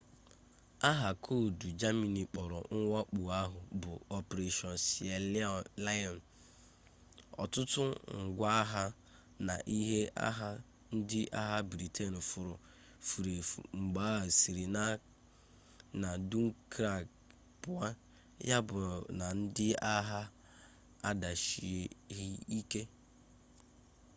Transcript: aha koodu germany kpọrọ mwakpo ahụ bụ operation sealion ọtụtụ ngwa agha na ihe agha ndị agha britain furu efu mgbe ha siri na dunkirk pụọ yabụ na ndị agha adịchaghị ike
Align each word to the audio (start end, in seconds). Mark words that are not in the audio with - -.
aha 0.89 1.09
koodu 1.25 1.67
germany 1.79 2.21
kpọrọ 2.31 2.59
mwakpo 2.83 3.21
ahụ 3.41 3.59
bụ 3.81 3.91
operation 4.17 4.75
sealion 4.87 6.15
ọtụtụ 7.43 7.81
ngwa 8.23 8.47
agha 8.61 8.83
na 9.47 9.55
ihe 9.77 9.99
agha 10.27 10.49
ndị 10.95 11.19
agha 11.41 11.57
britain 11.71 12.13
furu 13.07 13.31
efu 13.39 13.59
mgbe 13.81 14.01
ha 14.13 14.19
siri 14.37 14.65
na 16.01 16.09
dunkirk 16.29 17.07
pụọ 17.61 17.85
yabụ 18.49 18.77
na 19.19 19.25
ndị 19.39 19.67
agha 19.95 20.21
adịchaghị 21.09 22.27
ike 22.59 22.81